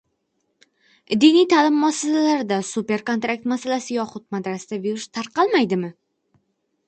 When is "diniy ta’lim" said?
1.23-1.75